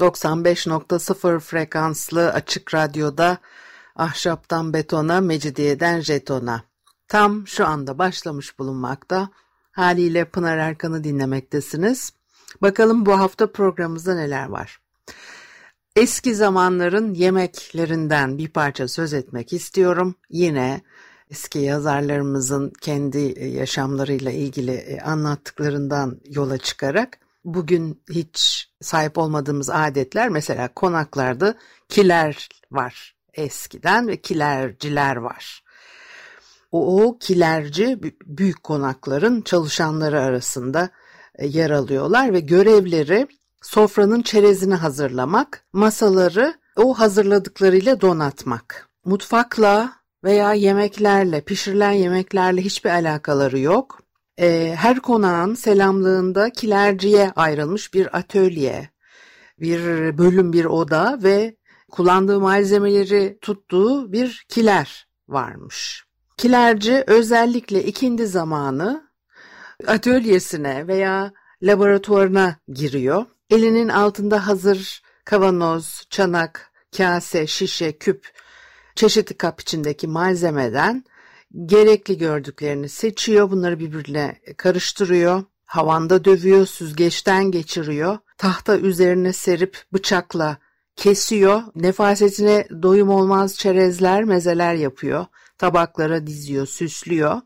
[0.00, 3.38] 95.0 frekanslı açık radyoda
[3.96, 6.64] ahşaptan betona, mecidiyeden jetona.
[7.08, 9.28] Tam şu anda başlamış bulunmakta.
[9.72, 12.12] Haliyle Pınar Erkan'ı dinlemektesiniz.
[12.62, 14.80] Bakalım bu hafta programımızda neler var.
[15.96, 20.14] Eski zamanların yemeklerinden bir parça söz etmek istiyorum.
[20.30, 20.80] Yine
[21.30, 31.54] eski yazarlarımızın kendi yaşamlarıyla ilgili anlattıklarından yola çıkarak bugün hiç sahip olmadığımız adetler mesela konaklarda
[31.88, 35.64] kiler var eskiden ve kilerciler var.
[36.72, 40.90] O, o kilerci büyük konakların çalışanları arasında
[41.34, 43.28] e, yer alıyorlar ve görevleri
[43.62, 48.88] sofranın çerezini hazırlamak, masaları o hazırladıklarıyla donatmak.
[49.04, 49.92] Mutfakla
[50.24, 54.02] veya yemeklerle, pişirilen yemeklerle hiçbir alakaları yok
[54.40, 58.90] e, her konağın selamlığında kilerciye ayrılmış bir atölye,
[59.60, 59.80] bir
[60.18, 61.56] bölüm, bir oda ve
[61.90, 66.04] kullandığı malzemeleri tuttuğu bir kiler varmış.
[66.36, 69.10] Kilerci özellikle ikindi zamanı
[69.86, 73.26] atölyesine veya laboratuvarına giriyor.
[73.50, 78.26] Elinin altında hazır kavanoz, çanak, kase, şişe, küp,
[78.94, 81.04] çeşitli kap içindeki malzemeden
[81.66, 90.58] gerekli gördüklerini seçiyor, bunları birbirine karıştırıyor, havanda dövüyor, süzgeçten geçiriyor, tahta üzerine serip bıçakla
[90.96, 95.26] kesiyor, nefasetine doyum olmaz çerezler, mezeler yapıyor,
[95.58, 97.40] tabaklara diziyor, süslüyor.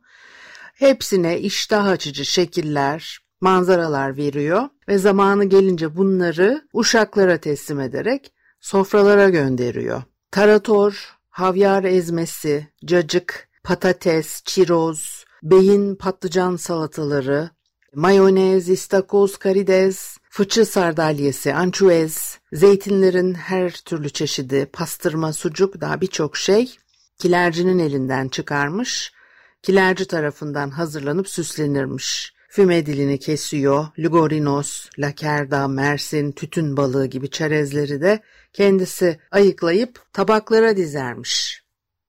[0.75, 10.03] Hepsine iştah açıcı şekiller, manzaralar veriyor ve zamanı gelince bunları uşaklara teslim ederek sofralara gönderiyor.
[10.31, 17.51] Tarator, havyar ezmesi, cacık, patates, çiroz, beyin patlıcan salataları,
[17.95, 26.77] mayonez, istakoz, karides, fıçı sardalyesi, ançuez, zeytinlerin her türlü çeşidi, pastırma, sucuk daha birçok şey
[27.19, 29.13] kilercinin elinden çıkarmış,
[29.63, 32.35] kilerci tarafından hazırlanıp süslenirmiş.
[32.49, 41.64] Füme dilini kesiyor, ligorinos, lakerda, mersin, tütün balığı gibi çerezleri de kendisi ayıklayıp tabaklara dizermiş.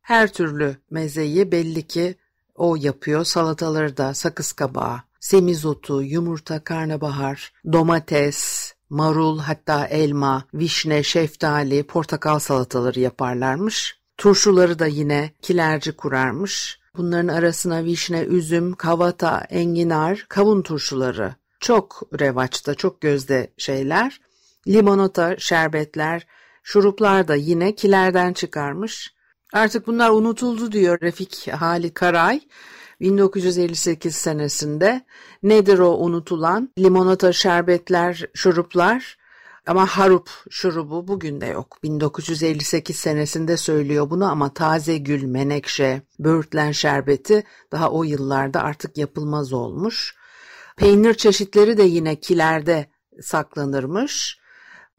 [0.06, 2.16] Her türlü mezeyi belli ki
[2.56, 3.26] o yapıyor.
[3.26, 13.00] Salataları da sakız kabağı, semizotu, yumurta, karnabahar, domates, marul hatta elma, vişne, şeftali, portakal salataları
[13.00, 13.98] yaparlarmış.
[14.18, 16.80] Turşuları da yine kilerci kurarmış.
[16.98, 24.22] Bunların arasına vişne, üzüm, kavata, enginar, kavun turşuları çok revaçta, çok gözde şeyler.
[24.68, 26.28] Limonata, şerbetler,
[26.64, 29.16] şuruplar da yine kilerden çıkarmış.
[29.54, 32.42] Artık bunlar unutuldu diyor Refik Hali Karay.
[33.02, 35.06] 1958 senesinde
[35.44, 39.18] nedir o unutulan limonata şerbetler, şuruplar
[39.68, 41.78] ama harup şurubu bugün de yok.
[41.84, 49.54] 1958 senesinde söylüyor bunu ama taze gül, menekşe, böğürtlen şerbeti daha o yıllarda artık yapılmaz
[49.54, 50.16] olmuş.
[50.78, 52.86] Peynir çeşitleri de yine kilerde
[53.22, 54.40] saklanırmış.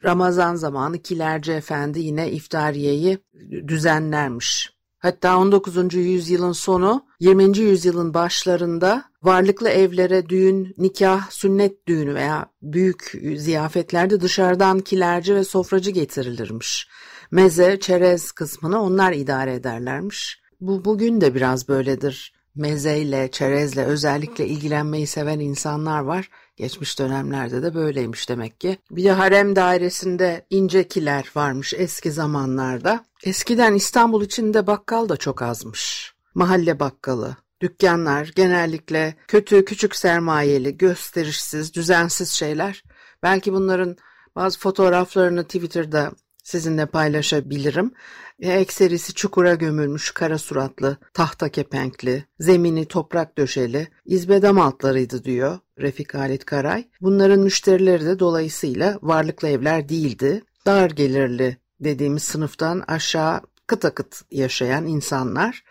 [0.06, 3.18] Ramazan zamanı Kilerci Efendi yine iftariyeyi
[3.66, 4.76] düzenlermiş.
[4.98, 5.94] Hatta 19.
[5.94, 7.58] yüzyılın sonu 20.
[7.58, 15.90] yüzyılın başlarında varlıklı evlere düğün, nikah, sünnet düğünü veya büyük ziyafetlerde dışarıdan kilerci ve sofracı
[15.90, 16.88] getirilirmiş.
[17.30, 20.40] Meze, çerez kısmını onlar idare ederlermiş.
[20.60, 22.32] Bu bugün de biraz böyledir.
[22.54, 26.28] Mezeyle, çerezle özellikle ilgilenmeyi seven insanlar var.
[26.56, 28.78] Geçmiş dönemlerde de böyleymiş demek ki.
[28.91, 33.04] Bir de harem dairesinde incekiler varmış eski zamanlarda.
[33.24, 36.14] Eskiden İstanbul içinde bakkal da çok azmış.
[36.34, 42.84] Mahalle bakkalı, dükkanlar genellikle kötü, küçük sermayeli, gösterişsiz, düzensiz şeyler.
[43.22, 43.97] Belki bunların
[44.36, 46.12] bazı fotoğraflarını Twitter'da
[46.47, 47.93] sizinle paylaşabilirim.
[48.41, 56.15] E, ekserisi çukura gömülmüş kara suratlı, tahta kepenkli, zemini toprak döşeli, izbedam altlarıydı diyor Refik
[56.15, 56.89] Halit Karay.
[57.01, 60.43] Bunların müşterileri de dolayısıyla varlıklı evler değildi.
[60.66, 65.65] Dar gelirli dediğimiz sınıftan aşağı kıt akıt yaşayan insanlar,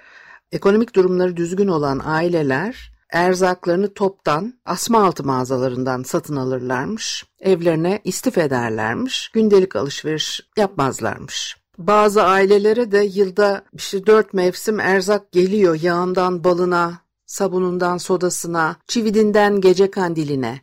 [0.51, 7.25] ekonomik durumları düzgün olan aileler erzaklarını toptan asma altı mağazalarından satın alırlarmış.
[7.39, 9.29] Evlerine istif ederlermiş.
[9.33, 11.57] Gündelik alışveriş yapmazlarmış.
[11.77, 19.91] Bazı ailelere de yılda işte dört mevsim erzak geliyor yağından balına, sabunundan sodasına, çividinden gece
[19.91, 20.61] kandiline,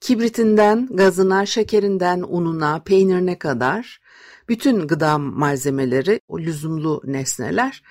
[0.00, 4.00] kibritinden gazına, şekerinden ununa, peynirine kadar
[4.48, 7.82] bütün gıda malzemeleri, o lüzumlu nesneler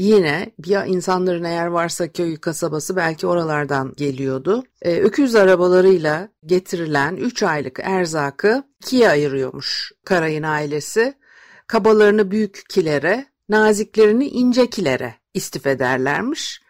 [0.00, 4.64] yine ya insanların eğer varsa köy kasabası belki oralardan geliyordu.
[4.82, 11.14] Ee, öküz arabalarıyla getirilen 3 aylık erzakı ikiye ayırıyormuş Karayın ailesi.
[11.66, 16.60] Kabalarını büyük kilere, naziklerini ince kilere istif ederlermiş.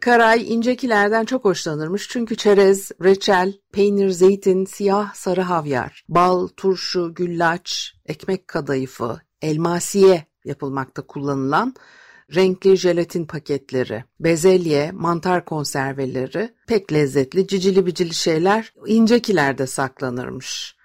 [0.00, 7.94] Karay incekilerden çok hoşlanırmış çünkü çerez, reçel, peynir, zeytin, siyah sarı havyar, bal, turşu, güllaç,
[8.06, 11.74] ekmek kadayıfı, elmasiye yapılmakta kullanılan
[12.34, 20.76] renkli jelatin paketleri, bezelye, mantar konserveleri, pek lezzetli cicili bicili şeyler incekilerde saklanırmış.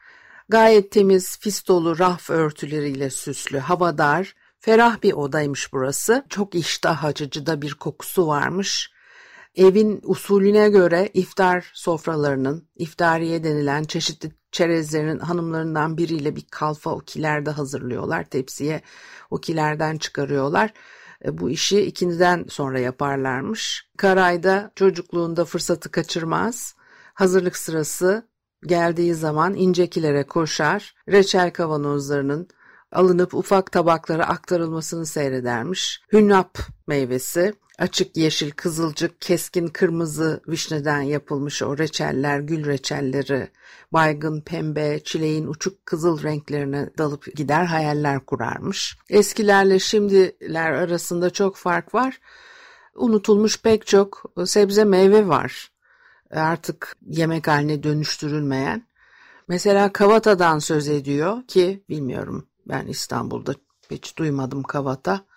[0.50, 6.26] Gayet temiz, fistolu raf örtüleriyle süslü, havadar, ferah bir odaymış burası.
[6.30, 8.92] Çok iştah açıcı da bir kokusu varmış.
[9.56, 18.24] Evin usulüne göre iftar sofralarının, iftariye denilen çeşitli çerezlerin hanımlarından biriyle bir kalfa okilerde hazırlıyorlar.
[18.24, 18.82] Tepsiye
[19.30, 20.74] okilerden çıkarıyorlar.
[21.26, 23.88] E, bu işi ikindiden sonra yaparlarmış.
[23.98, 26.76] Karayda çocukluğunda fırsatı kaçırmaz.
[27.14, 28.28] Hazırlık sırası
[28.66, 32.48] geldiği zaman incekilere koşar, reçel kavanozlarının
[32.92, 36.02] alınıp ufak tabaklara aktarılmasını seyredermiş.
[36.14, 36.58] Hünnap
[36.88, 43.50] meyvesi, açık yeşil, kızılcık, keskin kırmızı vişneden yapılmış o reçeller, gül reçelleri,
[43.94, 48.98] baygın pembe, çileğin uçuk kızıl renklerine dalıp gider hayaller kurarmış.
[49.10, 52.20] Eskilerle şimdiler arasında çok fark var.
[52.96, 55.72] Unutulmuş pek çok sebze meyve var.
[56.32, 58.88] Artık yemek haline dönüştürülmeyen.
[59.48, 63.54] Mesela kavatadan söz ediyor ki bilmiyorum ben İstanbul'da
[63.92, 65.31] hiç duymadım kavata.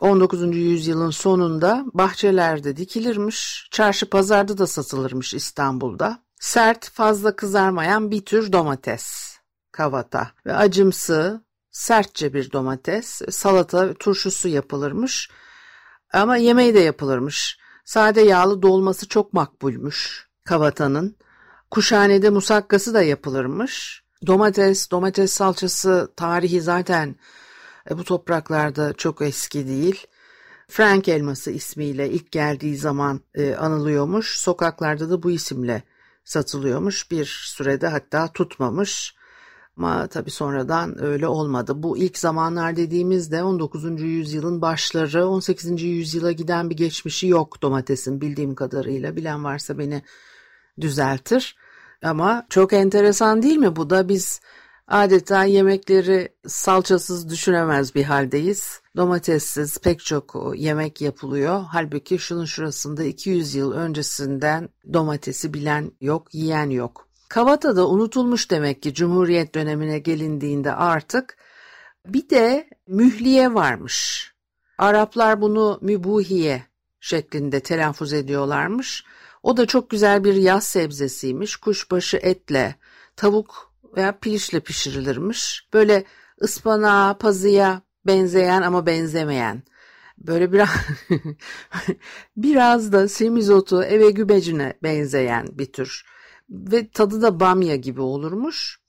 [0.00, 0.56] 19.
[0.56, 6.22] yüzyılın sonunda bahçelerde dikilirmiş, çarşı pazarda da satılırmış İstanbul'da.
[6.40, 9.36] Sert, fazla kızarmayan bir tür domates,
[9.72, 15.30] kavata ve acımsı, sertçe bir domates, salata, turşusu yapılırmış.
[16.12, 17.58] Ama yemeği de yapılırmış.
[17.84, 21.16] Sade yağlı dolması çok makbulmuş kavatanın.
[21.70, 24.02] Kuşhanede musakkası da yapılırmış.
[24.26, 27.16] Domates, domates salçası tarihi zaten
[27.90, 30.06] bu topraklarda çok eski değil.
[30.68, 34.38] Frank elması ismiyle ilk geldiği zaman e, anılıyormuş.
[34.38, 35.82] Sokaklarda da bu isimle
[36.24, 37.10] satılıyormuş.
[37.10, 39.14] Bir sürede hatta tutmamış.
[39.76, 41.82] Ama tabii sonradan öyle olmadı.
[41.82, 44.02] Bu ilk zamanlar dediğimizde 19.
[44.02, 45.82] yüzyılın başları 18.
[45.82, 49.16] yüzyıla giden bir geçmişi yok domatesin bildiğim kadarıyla.
[49.16, 50.02] Bilen varsa beni
[50.80, 51.56] düzeltir.
[52.02, 54.40] Ama çok enteresan değil mi bu da biz
[54.88, 58.80] adeta yemekleri salçasız düşünemez bir haldeyiz.
[58.96, 61.64] Domatessiz pek çok yemek yapılıyor.
[61.68, 67.08] Halbuki şunun şurasında 200 yıl öncesinden domatesi bilen yok, yiyen yok.
[67.28, 71.36] Kavata da unutulmuş demek ki Cumhuriyet dönemine gelindiğinde artık.
[72.06, 74.26] Bir de mühliye varmış.
[74.78, 76.62] Araplar bunu mübuhiye
[77.00, 79.04] şeklinde telaffuz ediyorlarmış.
[79.42, 81.56] O da çok güzel bir yaz sebzesiymiş.
[81.56, 82.74] Kuşbaşı etle,
[83.16, 83.65] tavuk
[83.96, 85.68] veya pilişle pişirilirmiş.
[85.72, 86.04] Böyle
[86.42, 89.62] ıspanağa, pazıya benzeyen ama benzemeyen.
[90.18, 90.68] Böyle biraz
[92.36, 96.04] biraz da semizotu, eve gübecine benzeyen bir tür.
[96.50, 98.80] Ve tadı da bamya gibi olurmuş.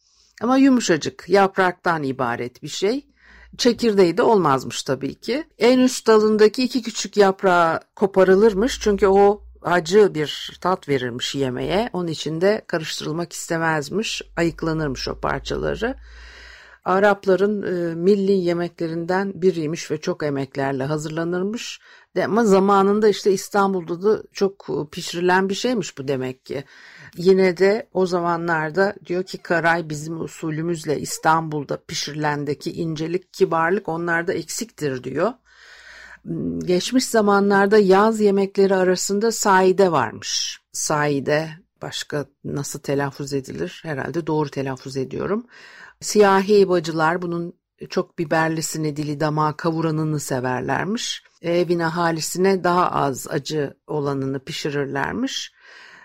[0.41, 3.07] Ama yumuşacık, yapraktan ibaret bir şey.
[3.57, 5.43] Çekirdeği de olmazmış tabii ki.
[5.57, 11.89] En üst dalındaki iki küçük yaprağı koparılırmış çünkü o acı bir tat verirmiş yemeğe.
[11.93, 15.95] Onun içinde karıştırılmak istemezmiş, ayıklanırmış o parçaları.
[16.85, 21.79] Arapların e, milli yemeklerinden biriymiş ve çok emeklerle hazırlanırmış.
[22.15, 26.63] De, ama zamanında işte İstanbul'da da çok pişirilen bir şeymiş bu demek ki.
[27.17, 35.03] Yine de o zamanlarda diyor ki Karay bizim usulümüzle İstanbul'da pişirilendeki incelik, kibarlık onlarda eksiktir
[35.03, 35.33] diyor
[36.65, 40.59] geçmiş zamanlarda yaz yemekleri arasında saide varmış.
[40.71, 41.49] Saide
[41.81, 43.81] başka nasıl telaffuz edilir?
[43.83, 45.45] Herhalde doğru telaffuz ediyorum.
[46.01, 47.53] Siyahi bacılar bunun
[47.89, 51.23] çok biberlisini dili damağı kavuranını severlermiş.
[51.41, 55.53] Evin ahalisine daha az acı olanını pişirirlermiş.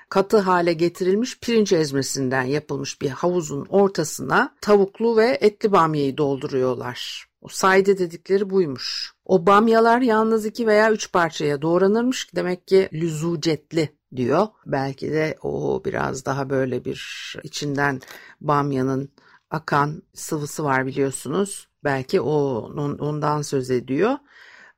[0.09, 7.32] Katı hale getirilmiş pirinç ezmesinden yapılmış bir havuzun ortasına tavuklu ve etli bamyayı dolduruyorlar.
[7.43, 9.13] O sayde dedikleri buymuş.
[9.25, 12.35] O bamyalar yalnız iki veya üç parçaya doğranırmış.
[12.37, 14.47] Demek ki lüzucetli diyor.
[14.67, 18.01] Belki de o biraz daha böyle bir içinden
[18.41, 19.13] bamyanın
[19.51, 21.69] akan sıvısı var biliyorsunuz.
[21.85, 24.19] Belki onun ondan söz ediyor.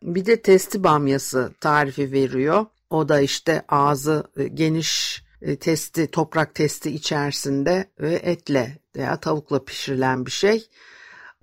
[0.02, 2.66] Bir de testi bamyası tarifi veriyor.
[2.90, 9.64] O da işte ağzı e, geniş e, testi, toprak testi içerisinde ve etle veya tavukla
[9.64, 10.68] pişirilen bir şey.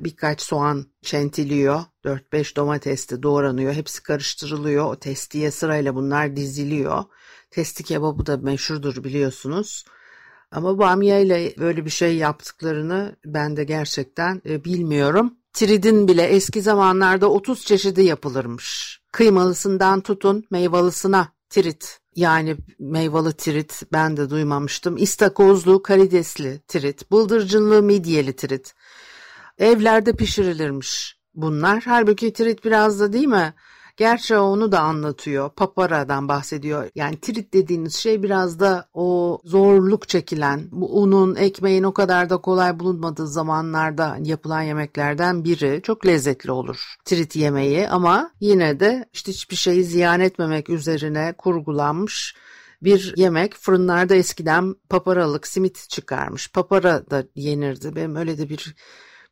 [0.04, 4.86] Birkaç soğan çentiliyor, 4-5 domates de doğranıyor, hepsi karıştırılıyor.
[4.86, 7.04] O testiye sırayla bunlar diziliyor.
[7.52, 9.86] Testi kebabı da meşhurdur biliyorsunuz.
[10.52, 15.34] Ama bamya ile böyle bir şey yaptıklarını ben de gerçekten e, bilmiyorum.
[15.54, 19.02] Tiridin bile eski zamanlarda 30 çeşidi yapılırmış.
[19.12, 22.00] Kıymalısından tutun meyvalısına tirit.
[22.16, 24.98] Yani meyvalı tirit ben de duymamıştım.
[24.98, 28.74] İstakozlu, karidesli tirit, bıldırcınlı, midyeli tirit.
[29.62, 31.84] Evlerde pişirilirmiş bunlar.
[31.86, 33.54] Halbuki tirit biraz da değil mi?
[33.98, 35.50] Gerçi onu da anlatıyor.
[35.50, 36.90] Papara'dan bahsediyor.
[36.96, 42.38] Yani trit dediğiniz şey biraz da o zorluk çekilen, bu unun, ekmeğin o kadar da
[42.38, 45.82] kolay bulunmadığı zamanlarda yapılan yemeklerden biri.
[45.84, 52.36] Çok lezzetli olur trit yemeği ama yine de işte hiçbir şeyi ziyan etmemek üzerine kurgulanmış
[52.82, 53.56] bir yemek.
[53.56, 56.52] Fırınlarda eskiden paparalık simit çıkarmış.
[56.52, 57.96] Papara da yenirdi.
[57.96, 58.76] Benim öyle de bir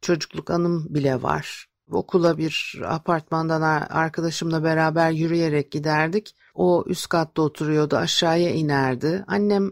[0.02, 6.36] çocukluk anım bile var okula bir apartmandan arkadaşımla beraber yürüyerek giderdik.
[6.56, 9.24] O üst katta oturuyordu aşağıya inerdi.
[9.28, 9.72] Annem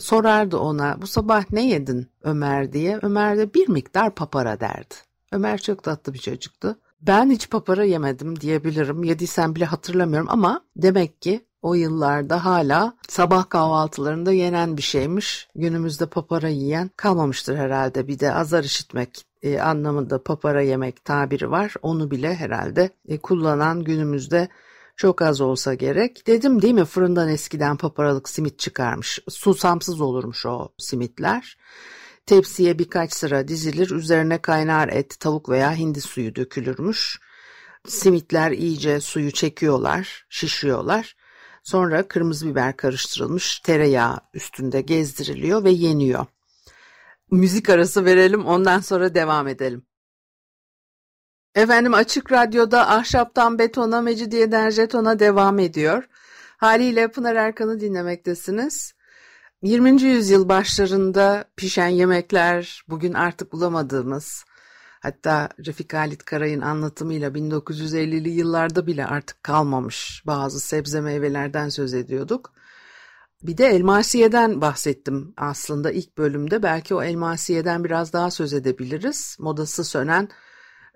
[0.00, 2.98] sorardı ona bu sabah ne yedin Ömer diye.
[3.02, 4.94] Ömer de bir miktar papara derdi.
[5.32, 6.76] Ömer çok tatlı bir çocuktu.
[7.00, 9.04] Ben hiç papara yemedim diyebilirim.
[9.04, 15.48] Yediysem bile hatırlamıyorum ama demek ki o yıllarda hala sabah kahvaltılarında yenen bir şeymiş.
[15.54, 18.08] Günümüzde papara yiyen kalmamıştır herhalde.
[18.08, 21.74] Bir de azar işitmek e, anlamında papara yemek tabiri var.
[21.82, 24.48] Onu bile herhalde e, kullanan günümüzde
[24.96, 26.26] çok az olsa gerek.
[26.26, 29.18] Dedim değil mi fırından eskiden paparalık simit çıkarmış.
[29.28, 31.56] Susamsız olurmuş o simitler.
[32.26, 33.90] Tepsiye birkaç sıra dizilir.
[33.90, 37.20] Üzerine kaynar et, tavuk veya hindi suyu dökülürmüş.
[37.86, 41.16] Simitler iyice suyu çekiyorlar, şişiyorlar.
[41.62, 46.26] Sonra kırmızı biber karıştırılmış tereyağı üstünde gezdiriliyor ve yeniyor
[47.30, 49.82] müzik arası verelim ondan sonra devam edelim.
[51.54, 56.08] Efendim Açık Radyo'da Ahşaptan Betona, Mecidiyeden Jeton'a devam ediyor.
[56.56, 58.94] Haliyle Pınar Erkan'ı dinlemektesiniz.
[59.62, 60.02] 20.
[60.02, 64.44] yüzyıl başlarında pişen yemekler bugün artık bulamadığımız,
[65.00, 72.52] hatta Refik Halit Karay'ın anlatımıyla 1950'li yıllarda bile artık kalmamış bazı sebze meyvelerden söz ediyorduk.
[73.42, 76.62] Bir de Elmasiye'den bahsettim aslında ilk bölümde.
[76.62, 79.36] Belki o Elmasiye'den biraz daha söz edebiliriz.
[79.40, 80.28] Modası sönen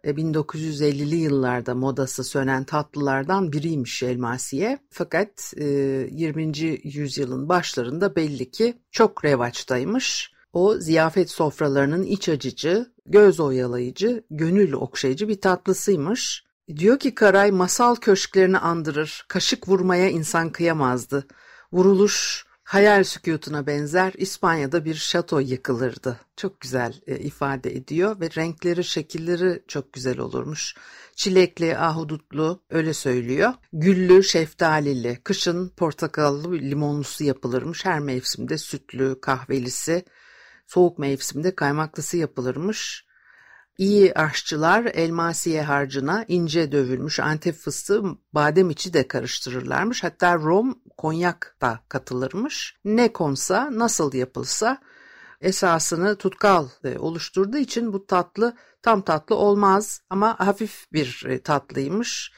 [0.04, 4.78] 1950'li e, yıllarda modası sönen tatlılardan biriymiş elmasiye.
[4.90, 6.42] Fakat 20.
[6.42, 10.32] E, yüzyılın başlarında belli ki çok revaçtaymış.
[10.52, 16.44] O ziyafet sofralarının iç acıcı, göz oyalayıcı, gönül okşayıcı bir tatlısıymış.
[16.76, 21.26] Diyor ki Karay masal köşklerini andırır, kaşık vurmaya insan kıyamazdı
[21.74, 26.20] vuruluş hayal sükutuna benzer İspanya'da bir şato yıkılırdı.
[26.36, 30.74] Çok güzel e, ifade ediyor ve renkleri, şekilleri çok güzel olurmuş.
[31.16, 33.52] Çilekli, ahudutlu öyle söylüyor.
[33.72, 37.84] Güllü, şeftalili, kışın portakallı, limonlusu yapılırmış.
[37.84, 40.04] Her mevsimde sütlü, kahvelisi,
[40.66, 43.04] soğuk mevsimde kaymaklısı yapılırmış.
[43.78, 48.02] İyi aşçılar elmasiye harcına ince dövülmüş antep fıstığı
[48.32, 50.04] badem içi de karıştırırlarmış.
[50.04, 52.76] Hatta rom, konyak da katılırmış.
[52.84, 54.78] Ne konsa, nasıl yapılsa
[55.40, 62.32] esasını tutkal e, oluşturduğu için bu tatlı tam tatlı olmaz ama hafif bir e, tatlıymış.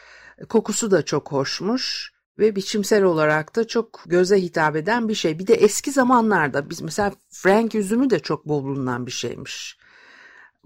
[0.49, 5.39] Kokusu da çok hoşmuş ve biçimsel olarak da çok göze hitap eden bir şey.
[5.39, 9.79] Bir de eski zamanlarda biz mesela frank üzümü de çok bol bulunan bir şeymiş.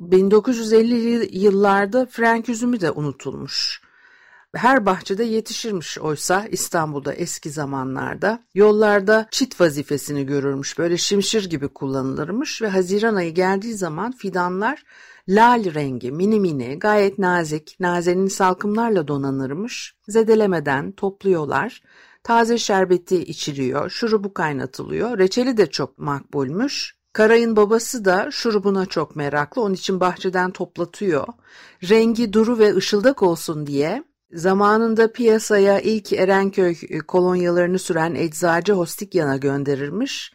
[0.01, 3.83] 1950'li yıllarda Frank üzümü de unutulmuş.
[4.55, 8.45] Her bahçede yetişirmiş oysa İstanbul'da eski zamanlarda.
[8.55, 10.79] Yollarda çit vazifesini görürmüş.
[10.79, 14.85] Böyle şimşir gibi kullanılırmış ve Haziran ayı geldiği zaman fidanlar
[15.29, 19.95] lal rengi, mini mini, gayet nazik, nazenin salkımlarla donanırmış.
[20.09, 21.83] Zedelemeden topluyorlar.
[22.23, 25.19] Taze şerbeti içiliyor, şurubu kaynatılıyor.
[25.19, 26.97] Reçeli de çok makbulmuş.
[27.13, 29.63] Karay'ın babası da şurubuna çok meraklı.
[29.63, 31.27] Onun için bahçeden toplatıyor.
[31.89, 39.37] Rengi duru ve ışıldak olsun diye zamanında piyasaya ilk Erenköy e, kolonyalarını süren eczacı Hostikyan'a
[39.37, 40.33] gönderirmiş.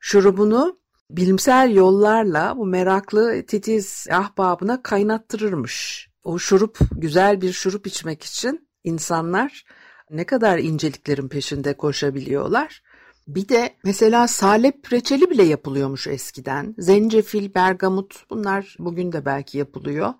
[0.00, 0.78] Şurubunu
[1.10, 6.08] bilimsel yollarla bu meraklı titiz ahbabına kaynattırırmış.
[6.24, 9.64] O şurup güzel bir şurup içmek için insanlar
[10.10, 12.82] ne kadar inceliklerin peşinde koşabiliyorlar.
[13.28, 16.74] Bir de mesela salep reçeli bile yapılıyormuş eskiden.
[16.78, 20.14] Zencefil, bergamot bunlar bugün de belki yapılıyor.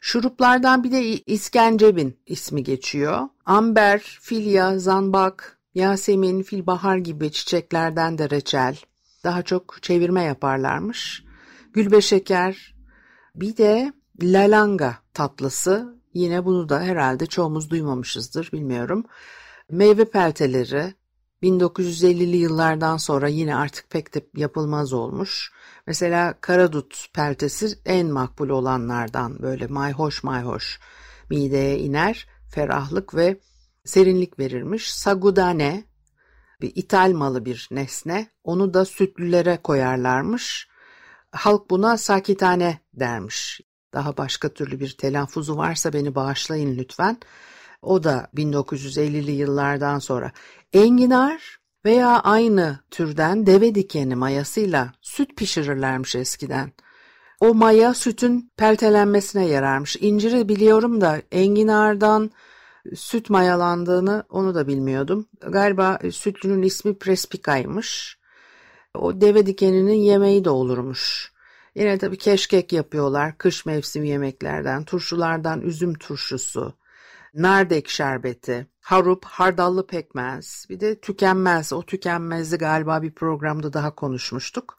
[0.00, 3.28] Şuruplardan bir de iskencebin ismi geçiyor.
[3.44, 8.78] Amber, filya, zanbak, yasemin, filbahar gibi çiçeklerden de reçel.
[9.24, 11.24] Daha çok çevirme yaparlarmış.
[11.72, 12.74] Gülbe şeker,
[13.34, 15.98] bir de lalanga tatlısı.
[16.14, 19.04] Yine bunu da herhalde çoğumuz duymamışızdır bilmiyorum.
[19.70, 20.94] Meyve pelteleri,
[21.42, 25.52] 1950'li yıllardan sonra yine artık pek de yapılmaz olmuş.
[25.86, 30.80] Mesela karadut peltesi en makbul olanlardan böyle mayhoş mayhoş
[31.30, 33.40] mideye iner, ferahlık ve
[33.84, 34.94] serinlik verirmiş.
[34.94, 35.84] Sagudane
[36.60, 38.30] bir ithal malı bir nesne.
[38.44, 40.68] Onu da sütlülere koyarlarmış.
[41.30, 43.60] Halk buna sakitane dermiş.
[43.94, 47.16] Daha başka türlü bir telaffuzu varsa beni bağışlayın lütfen.
[47.82, 50.32] O da 1950'li yıllardan sonra.
[50.72, 56.72] Enginar veya aynı türden deve dikeni mayasıyla süt pişirirlermiş eskiden.
[57.40, 59.96] O maya sütün peltelenmesine yararmış.
[60.00, 62.30] İnciri biliyorum da enginardan
[62.94, 65.26] süt mayalandığını onu da bilmiyordum.
[65.40, 68.18] Galiba sütlünün ismi Prespica'ymış.
[68.94, 71.32] O deve dikeninin yemeği de olurmuş.
[71.74, 73.38] Yine tabii keşkek yapıyorlar.
[73.38, 76.74] Kış mevsimi yemeklerden, turşulardan üzüm turşusu,
[77.38, 81.72] nardek şerbeti, harup, hardallı pekmez, bir de tükenmez.
[81.72, 84.76] O tükenmezi galiba bir programda daha konuşmuştuk.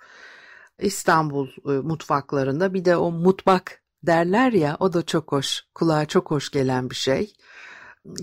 [0.79, 6.31] İstanbul e, mutfaklarında bir de o mutfak derler ya o da çok hoş, kulağa çok
[6.31, 7.33] hoş gelen bir şey.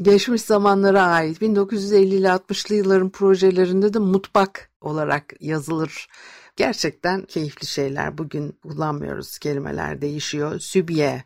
[0.02, 6.09] Geçmiş zamanlara ait 1950'li 60'lı yılların projelerinde de mutfak olarak yazılır.
[6.57, 8.19] Gerçekten keyifli şeyler.
[8.19, 10.59] Bugün kullanmıyoruz kelimeler değişiyor.
[10.59, 11.25] Sübye,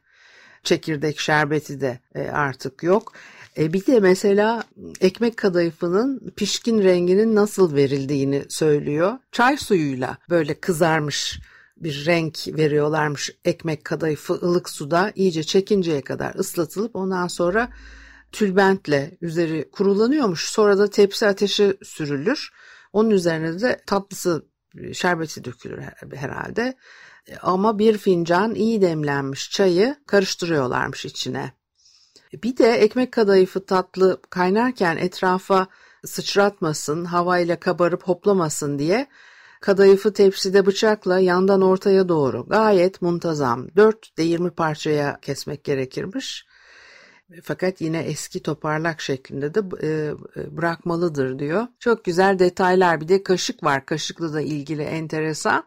[0.63, 3.13] çekirdek şerbeti de e, artık yok.
[3.59, 4.63] E bir de mesela
[5.01, 9.19] ekmek kadayıfının pişkin renginin nasıl verildiğini söylüyor.
[9.33, 11.41] Çay suyuyla böyle kızarmış
[11.77, 17.69] bir renk veriyorlarmış ekmek kadayıfı ılık suda iyice çekinceye kadar ıslatılıp ondan sonra
[18.33, 20.49] tülbentle üzeri kurulanıyormuş.
[20.49, 22.51] Sonra da tepsi ateşe sürülür.
[22.93, 24.47] Onun üzerine de tatlısı
[24.93, 25.83] şerbeti dökülür
[26.15, 26.75] herhalde.
[27.43, 31.53] Ama bir fincan iyi demlenmiş çayı karıştırıyorlarmış içine.
[32.33, 35.67] Bir de ekmek kadayıfı tatlı kaynarken etrafa
[36.05, 39.07] sıçratmasın, havayla kabarıp hoplamasın diye
[39.61, 46.47] kadayıfı tepside bıçakla yandan ortaya doğru gayet muntazam 4 de 20 parçaya kesmek gerekirmiş.
[47.43, 51.67] Fakat yine eski toparlak şeklinde de e, e, bırakmalıdır diyor.
[51.79, 53.87] Çok güzel detaylar bir de kaşık var.
[53.87, 55.65] Kaşıkla da ilgili enteresan.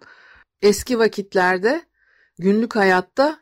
[0.63, 1.81] Eski vakitlerde
[2.39, 3.39] günlük hayatta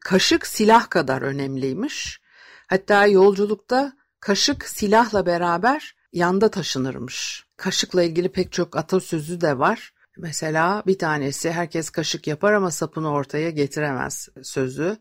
[0.00, 2.20] kaşık silah kadar önemliymiş.
[2.66, 7.46] Hatta yolculukta kaşık silahla beraber yanda taşınırmış.
[7.56, 9.94] Kaşıkla ilgili pek çok atasözü de var.
[10.16, 14.96] Mesela bir tanesi herkes kaşık yapar ama sapını ortaya getiremez sözü.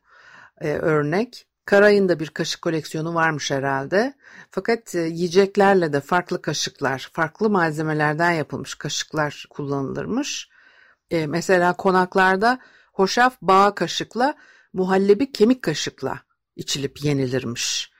[0.62, 4.13] Ee, örnek Karay'ın bir kaşık koleksiyonu varmış herhalde.
[4.51, 10.53] Fakat e, yiyeceklerle de farklı kaşıklar, farklı malzemelerden yapılmış kaşıklar kullanılırmış.
[11.13, 12.60] E, mesela konaklarda
[12.93, 14.36] hoşaf bağ kaşıkla,
[14.73, 16.19] muhallebi kemik kaşıkla
[16.56, 17.91] içilip yenilirmiş.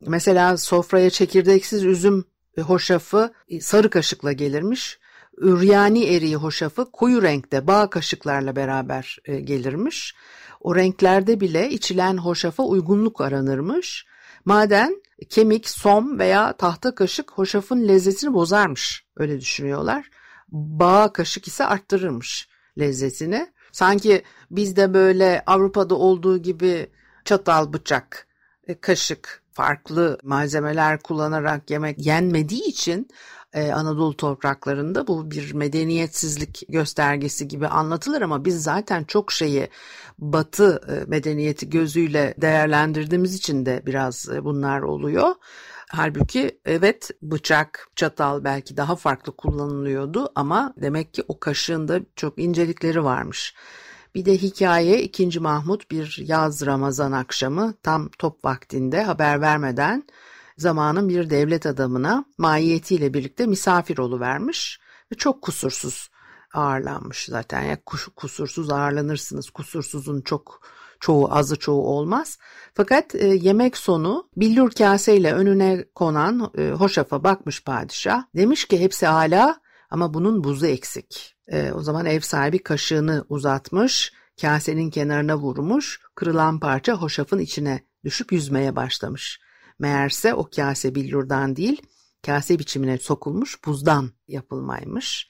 [0.00, 2.24] Mesela sofraya çekirdeksiz üzüm
[2.62, 4.98] hoşafı e, sarı kaşıkla gelirmiş.
[5.36, 10.14] Üryani eriği hoşafı koyu renkte bağ kaşıklarla beraber e, gelirmiş.
[10.60, 14.06] O renklerde bile içilen hoşafa uygunluk aranırmış.
[14.44, 19.04] Maden kemik, som veya tahta kaşık hoşafın lezzetini bozarmış.
[19.16, 20.10] Öyle düşünüyorlar.
[20.48, 23.52] Bağ kaşık ise arttırırmış lezzetini.
[23.72, 26.90] Sanki bizde böyle Avrupa'da olduğu gibi
[27.24, 28.26] çatal, bıçak,
[28.66, 33.08] e, kaşık farklı malzemeler kullanarak yemek yenmediği için
[33.52, 39.68] e, Anadolu topraklarında bu bir medeniyetsizlik göstergesi gibi anlatılır ama biz zaten çok şeyi
[40.18, 45.34] batı e, medeniyeti gözüyle değerlendirdiğimiz için de biraz bunlar oluyor.
[45.90, 52.38] Halbuki evet bıçak, çatal belki daha farklı kullanılıyordu ama demek ki o kaşığın da çok
[52.38, 53.54] incelikleri varmış.
[54.14, 55.40] Bir de hikaye 2.
[55.40, 60.04] Mahmut bir yaz Ramazan akşamı tam top vaktinde haber vermeden
[60.58, 64.80] zamanın bir devlet adamına mahiyetiyle birlikte misafir vermiş
[65.12, 66.10] ve çok kusursuz
[66.54, 67.62] ağırlanmış zaten.
[67.62, 67.78] Ya
[68.16, 69.50] kusursuz ağırlanırsınız.
[69.50, 70.60] Kusursuzun çok
[71.00, 72.38] çoğu azı çoğu olmaz.
[72.74, 78.22] Fakat e, yemek sonu billur kaseyle önüne konan e, hoşafa bakmış padişah.
[78.36, 81.36] Demiş ki hepsi hala ama bunun buzu eksik.
[81.48, 88.32] E, o zaman ev sahibi kaşığını uzatmış, kasenin kenarına vurmuş, kırılan parça hoşafın içine düşüp
[88.32, 89.40] yüzmeye başlamış.
[89.78, 91.82] Meğerse o kase billurdan değil,
[92.26, 95.28] kase biçimine sokulmuş buzdan yapılmaymış.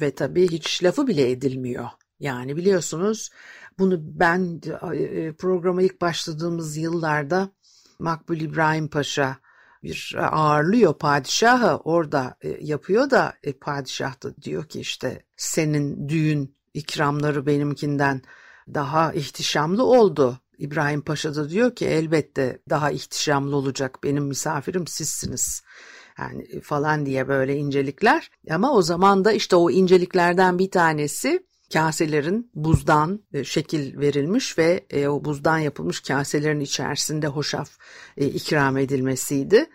[0.00, 1.88] Ve tabii hiç lafı bile edilmiyor.
[2.20, 3.30] Yani biliyorsunuz
[3.78, 4.60] bunu ben
[4.94, 7.50] e, programa ilk başladığımız yıllarda
[7.98, 9.36] Makbul İbrahim Paşa
[9.82, 16.56] bir ağırlıyor padişahı orada e, yapıyor da e, padişah da diyor ki işte senin düğün
[16.74, 18.22] ikramları benimkinden
[18.74, 20.38] daha ihtişamlı oldu.
[20.58, 25.62] İbrahim Paşa da diyor ki elbette daha ihtişamlı olacak benim misafirim sizsiniz.
[26.18, 28.30] Yani falan diye böyle incelikler.
[28.50, 34.86] Ama o zaman da işte o inceliklerden bir tanesi kaselerin buzdan e, şekil verilmiş ve
[34.90, 37.70] e, o buzdan yapılmış kaselerin içerisinde hoşaf
[38.16, 39.66] e, ikram edilmesiydi.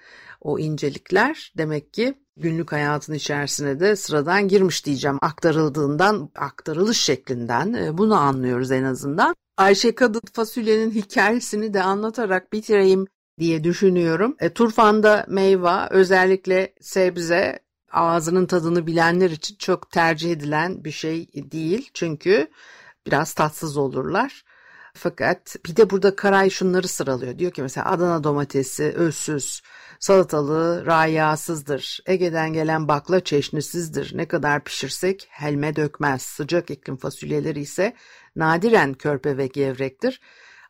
[0.41, 5.17] O incelikler demek ki günlük hayatın içerisine de sıradan girmiş diyeceğim.
[5.21, 9.35] Aktarıldığından, aktarılış şeklinden bunu anlıyoruz en azından.
[9.57, 13.07] Ayşe Kadın fasulyenin hikayesini de anlatarak bitireyim
[13.39, 14.35] diye düşünüyorum.
[14.39, 17.59] E, turfanda meyve özellikle sebze
[17.93, 21.89] ağzının tadını bilenler için çok tercih edilen bir şey değil.
[21.93, 22.47] Çünkü
[23.07, 24.43] biraz tatsız olurlar.
[24.93, 27.39] Fakat bir de burada Karay şunları sıralıyor.
[27.39, 29.61] Diyor ki mesela Adana domatesi özsüz,
[29.99, 31.99] salatalığı rayasızdır.
[32.05, 34.17] Ege'den gelen bakla çeşnisizdir.
[34.17, 36.21] Ne kadar pişirsek helme dökmez.
[36.21, 37.95] Sıcak iklim fasulyeleri ise
[38.35, 40.21] nadiren körpe ve gevrektir.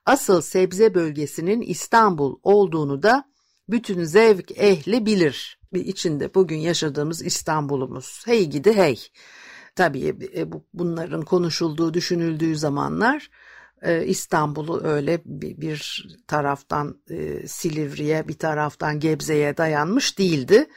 [0.06, 3.26] Asıl sebze bölgesinin İstanbul olduğunu da
[3.70, 8.24] bütün zevk ehli bilir içinde bugün yaşadığımız İstanbul'umuz.
[8.26, 9.00] Hey gidi hey.
[9.76, 13.30] Tabii e, bunların konuşulduğu, düşünüldüğü zamanlar
[13.82, 20.68] e, İstanbul'u öyle bir taraftan e, Silivri'ye, bir taraftan Gebze'ye dayanmış değildi.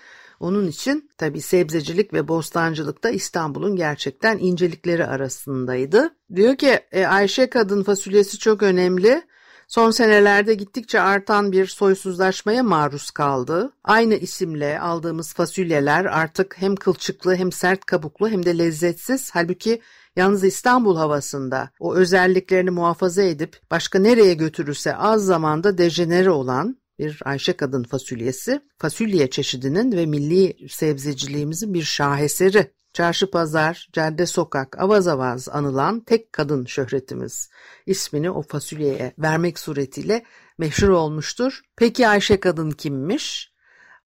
[0.41, 6.17] Onun için tabii sebzecilik ve bostancılık da İstanbul'un gerçekten incelikleri arasındaydı.
[6.35, 9.23] Diyor ki Ayşe kadın fasulyesi çok önemli.
[9.69, 13.73] Son senelerde gittikçe artan bir soysuzlaşmaya maruz kaldı.
[13.85, 19.31] Aynı isimle aldığımız fasulyeler artık hem kılçıklı hem sert kabuklu hem de lezzetsiz.
[19.33, 19.83] Halbuki
[20.17, 27.21] yalnız İstanbul havasında o özelliklerini muhafaza edip başka nereye götürürse az zamanda dejenere olan bir
[27.25, 32.76] Ayşe kadın fasulyesi, fasulye çeşidinin ve milli sebzeciliğimizin bir şaheseri.
[32.97, 37.51] Çarşı pazar, cadde sokak, avaz avaz anılan tek kadın şöhretimiz.
[37.87, 40.25] ismini o fasulyeye vermek suretiyle
[40.59, 41.61] meşhur olmuştur.
[41.77, 43.53] Peki Ayşe kadın kimmiş?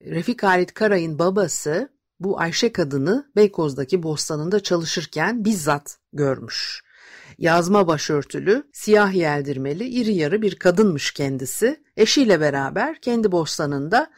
[0.03, 1.89] Refik Halit Karay'ın babası
[2.21, 6.83] bu Ayşe kadını Beykoz'daki bostanında çalışırken bizzat görmüş.
[7.39, 11.85] Yazma başörtülü, siyah yeldirmeli, iri yarı bir kadınmış kendisi.
[11.97, 14.11] Eşiyle beraber kendi bostanında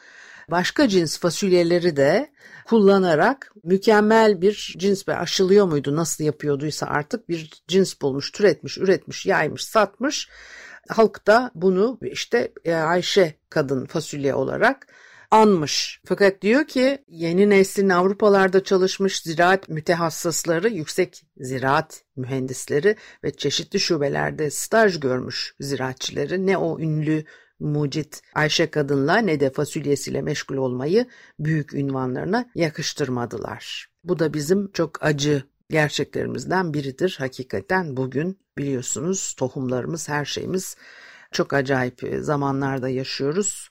[0.50, 2.32] başka cins fasulyeleri de
[2.66, 9.26] kullanarak mükemmel bir cins ve aşılıyor muydu nasıl yapıyorduysa artık bir cins bulmuş, türetmiş, üretmiş,
[9.26, 10.28] yaymış, satmış.
[10.88, 14.86] Halk da bunu işte e, Ayşe kadın fasulye olarak
[15.32, 16.00] anmış.
[16.04, 24.50] Fakat diyor ki yeni neslin Avrupalarda çalışmış ziraat mütehassısları, yüksek ziraat mühendisleri ve çeşitli şubelerde
[24.50, 27.24] staj görmüş ziraatçileri ne o ünlü
[27.62, 31.06] mucit Ayşe kadınla ne de fasulyesiyle meşgul olmayı
[31.38, 33.88] büyük ünvanlarına yakıştırmadılar.
[34.04, 37.16] Bu da bizim çok acı gerçeklerimizden biridir.
[37.18, 40.76] Hakikaten bugün biliyorsunuz tohumlarımız her şeyimiz
[41.32, 43.68] çok acayip zamanlarda yaşıyoruz.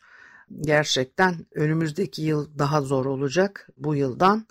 [0.61, 3.69] Gerçekten önümüzdeki yıl daha zor olacak.
[3.77, 4.47] Bu yıldan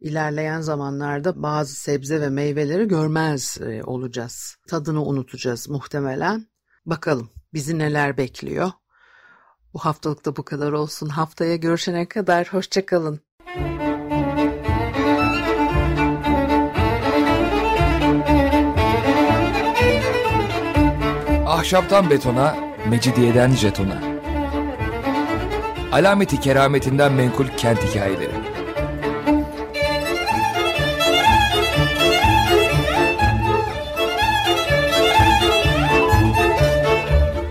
[0.00, 4.56] ilerleyen zamanlarda bazı sebze ve meyveleri görmez e, olacağız.
[4.68, 6.46] Tadını unutacağız muhtemelen.
[6.86, 8.70] Bakalım bizi neler bekliyor.
[9.74, 11.08] Bu haftalık da bu kadar olsun.
[11.08, 13.20] Haftaya görüşene kadar hoşçakalın.
[21.46, 22.56] Ahşaptan betona,
[22.90, 24.02] mecidiyeden jetona.
[25.92, 28.53] Alameti kerametinden menkul kent hikayeleri.